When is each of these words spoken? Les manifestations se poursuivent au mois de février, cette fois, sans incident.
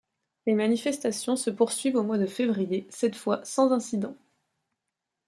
Les 0.47 0.55
manifestations 0.55 1.35
se 1.35 1.51
poursuivent 1.51 1.95
au 1.95 2.01
mois 2.01 2.17
de 2.17 2.25
février, 2.25 2.87
cette 2.89 3.15
fois, 3.15 3.39
sans 3.45 3.71
incident. 3.71 4.17